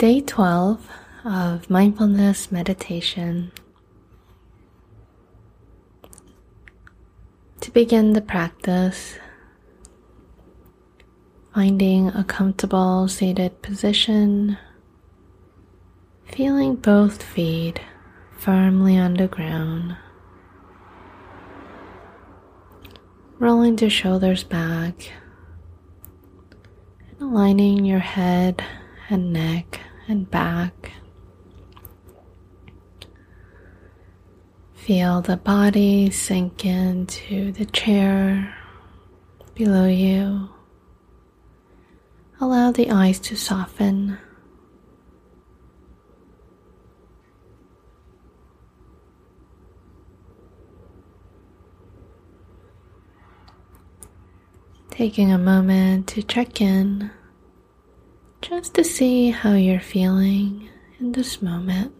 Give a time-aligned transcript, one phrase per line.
[0.00, 0.88] Day 12
[1.26, 3.52] of Mindfulness Meditation.
[7.60, 9.18] To begin the practice,
[11.54, 14.56] finding a comfortable seated position,
[16.24, 17.78] feeling both feet
[18.38, 19.98] firmly on the ground,
[23.38, 25.12] rolling the shoulders back,
[27.10, 28.64] and aligning your head
[29.10, 29.78] and neck
[30.10, 30.90] and back.
[34.74, 38.52] Feel the body sink into the chair
[39.54, 40.48] below you.
[42.40, 44.18] Allow the eyes to soften.
[54.90, 57.12] Taking a moment to check in
[58.40, 60.68] just to see how you're feeling
[60.98, 61.94] in this moment.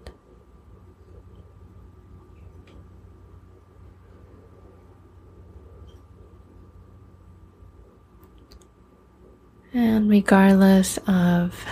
[9.73, 11.65] And regardless of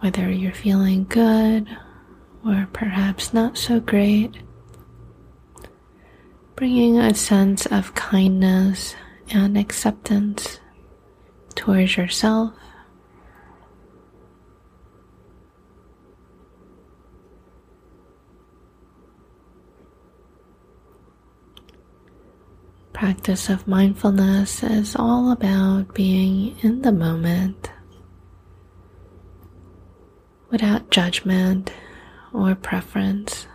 [0.00, 1.68] whether you're feeling good
[2.44, 4.36] or perhaps not so great,
[6.54, 8.94] bringing a sense of kindness
[9.30, 10.60] and acceptance
[11.54, 12.52] towards yourself
[22.96, 27.70] practice of mindfulness is all about being in the moment
[30.48, 31.70] without judgment
[32.32, 33.46] or preference.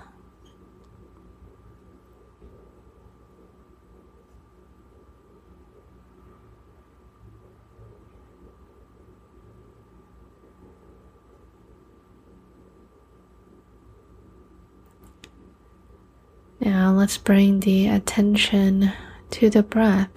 [16.60, 18.94] Now let's bring the attention
[19.32, 20.10] to the breath.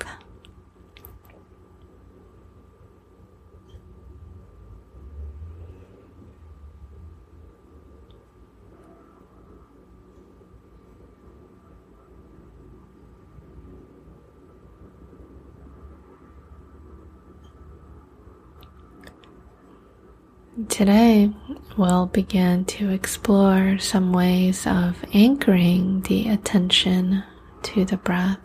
[20.69, 21.33] Today,
[21.77, 27.23] we'll begin to explore some ways of anchoring the attention
[27.63, 28.39] to the breath.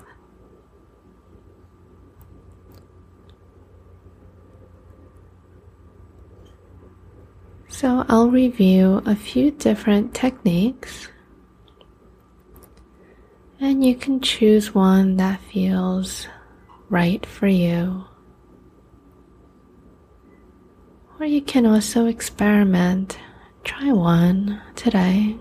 [7.80, 11.08] So I'll review a few different techniques
[13.62, 16.28] and you can choose one that feels
[16.90, 18.04] right for you.
[21.22, 23.18] Or you can also experiment.
[23.64, 25.38] Try one today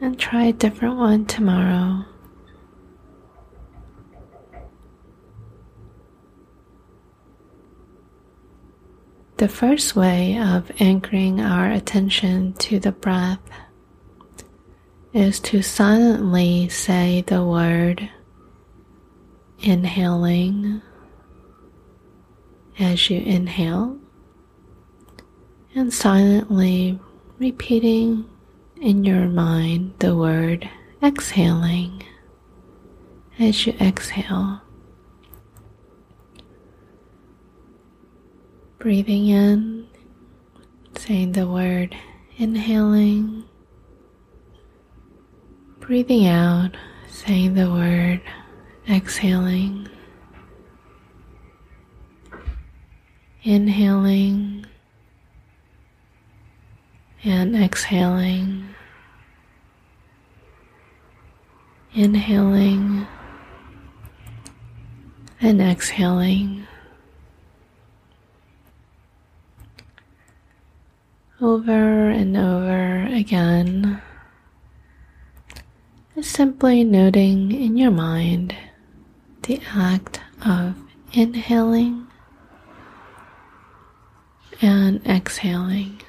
[0.00, 2.04] and try a different one tomorrow.
[9.40, 13.40] The first way of anchoring our attention to the breath
[15.14, 18.10] is to silently say the word
[19.60, 20.82] inhaling
[22.78, 23.98] as you inhale
[25.74, 27.00] and silently
[27.38, 28.28] repeating
[28.78, 30.68] in your mind the word
[31.02, 32.02] exhaling
[33.38, 34.60] as you exhale.
[38.80, 39.86] Breathing in,
[40.96, 41.94] saying the word
[42.38, 43.44] inhaling.
[45.80, 48.22] Breathing out, saying the word
[48.88, 49.86] exhaling.
[53.42, 54.64] Inhaling
[57.22, 58.66] and exhaling.
[61.92, 63.06] Inhaling
[65.42, 66.66] and exhaling.
[71.40, 74.00] Over and over again,
[76.16, 78.54] is simply noting in your mind
[79.42, 80.74] the act of
[81.12, 82.06] inhaling
[84.60, 86.00] and exhaling.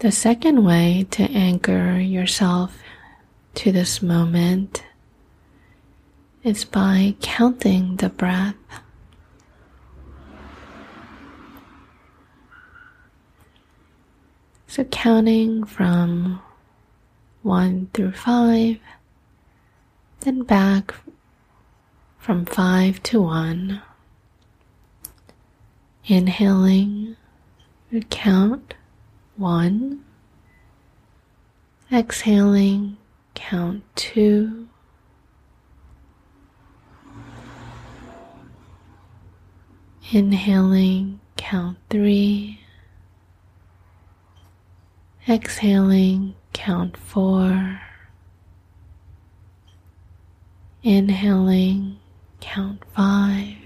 [0.00, 2.78] The second way to anchor yourself
[3.54, 4.84] to this moment
[6.44, 8.54] is by counting the breath.
[14.68, 16.42] So counting from
[17.42, 18.78] one through five,
[20.20, 20.94] then back
[22.18, 23.80] from five to one.
[26.06, 27.16] Inhaling,
[28.10, 28.74] count
[29.36, 30.04] one.
[31.92, 32.96] Exhaling,
[33.34, 34.68] count two.
[40.12, 42.60] Inhaling, count three.
[45.28, 47.80] Exhaling, count four.
[50.84, 51.98] Inhaling,
[52.40, 53.56] count five.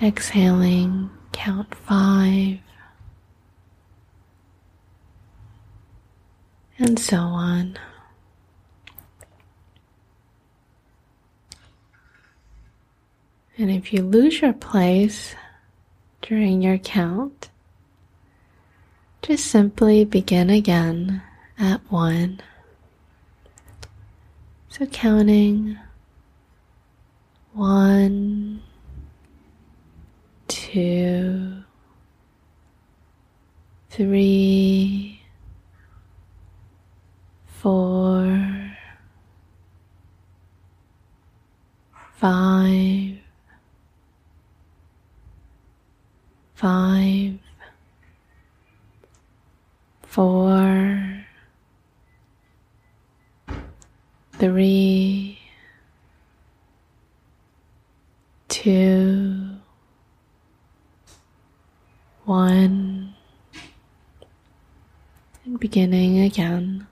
[0.00, 2.60] Exhaling, count five.
[6.78, 7.76] And so on.
[13.56, 15.34] And if you lose your place
[16.22, 17.50] during your count,
[19.22, 21.22] just simply begin again
[21.58, 22.40] at one.
[24.68, 25.78] So counting
[27.52, 28.62] one,
[30.46, 31.64] two,
[33.90, 35.20] three,
[37.46, 38.76] four,
[42.14, 43.18] five,
[46.54, 47.38] five,
[50.18, 51.24] four,
[54.32, 55.38] three,
[58.48, 59.48] two,
[62.24, 63.14] one,
[65.44, 66.84] and beginning again.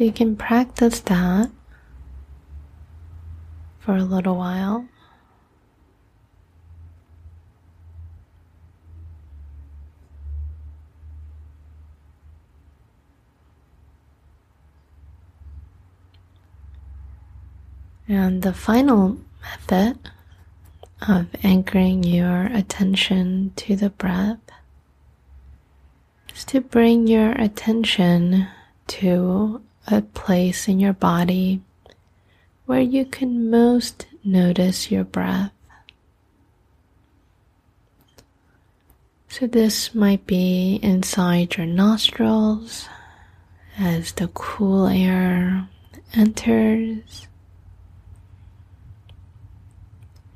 [0.00, 1.50] So you can practice that
[3.80, 4.88] for a little while.
[18.08, 19.98] And the final method
[21.06, 24.38] of anchoring your attention to the breath
[26.34, 28.48] is to bring your attention
[28.86, 31.60] to a place in your body
[32.66, 35.52] where you can most notice your breath.
[39.28, 42.88] So, this might be inside your nostrils
[43.78, 45.68] as the cool air
[46.14, 47.28] enters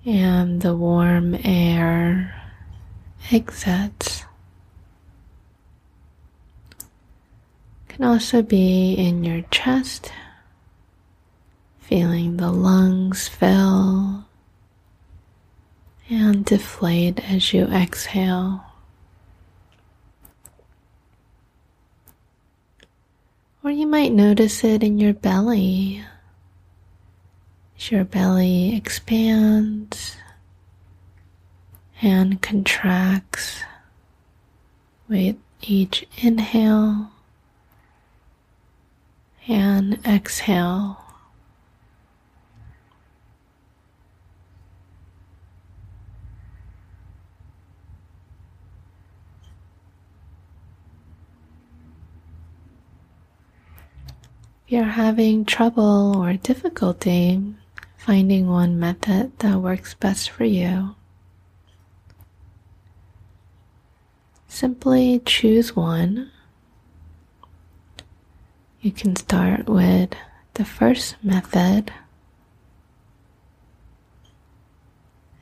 [0.06, 2.42] and the warm air
[3.32, 4.23] exits.
[7.94, 10.10] Can also be in your chest,
[11.78, 14.24] feeling the lungs fill
[16.10, 18.64] and deflate as you exhale.
[23.62, 26.04] Or you might notice it in your belly
[27.78, 30.16] as your belly expands
[32.02, 33.62] and contracts
[35.08, 37.12] with each inhale
[39.46, 41.00] and exhale.
[54.66, 57.54] If you're having trouble or difficulty
[57.98, 60.96] finding one method that works best for you,
[64.48, 66.30] simply choose one
[68.84, 70.10] you can start with
[70.54, 71.90] the first method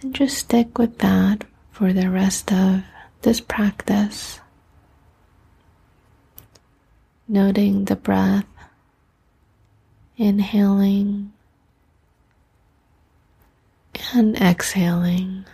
[0.00, 2.84] and just stick with that for the rest of
[3.22, 4.38] this practice.
[7.26, 8.46] Noting the breath,
[10.16, 11.32] inhaling
[14.14, 15.46] and exhaling.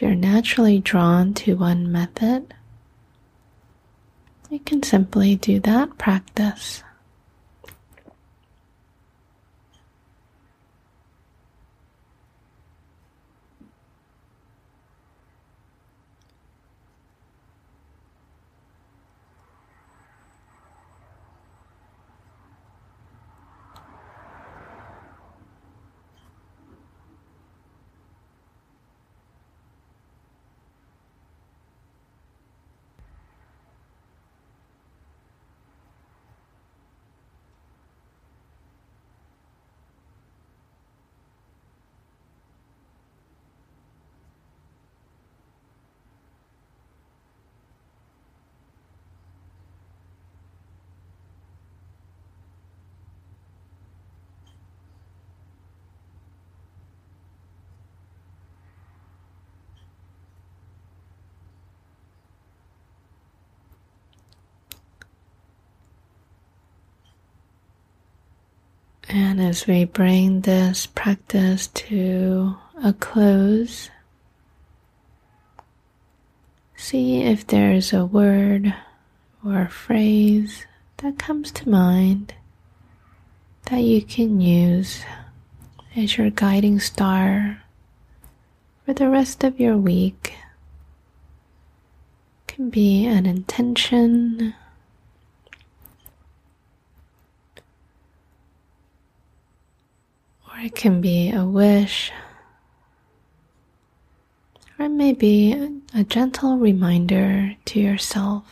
[0.00, 2.54] If you're naturally drawn to one method,
[4.48, 6.82] you can simply do that practice.
[69.12, 73.90] And as we bring this practice to a close,
[76.76, 78.72] see if there's a word
[79.44, 80.64] or a phrase
[80.98, 82.34] that comes to mind
[83.68, 85.02] that you can use
[85.96, 87.64] as your guiding star
[88.86, 90.34] for the rest of your week.
[92.46, 94.54] It can be an intention
[100.62, 102.12] it can be a wish,
[104.78, 108.44] or it may be a gentle reminder to yourself.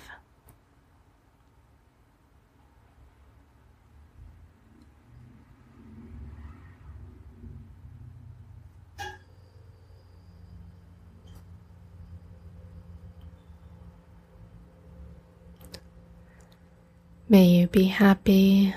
[17.31, 18.75] May you be happy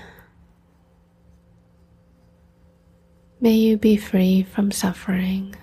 [3.42, 5.56] May you be free from suffering.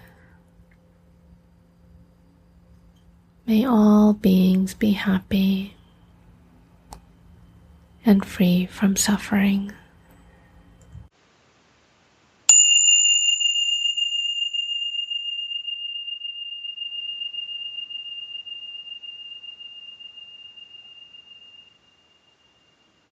[3.47, 5.77] May all beings be happy
[8.05, 9.71] and free from suffering.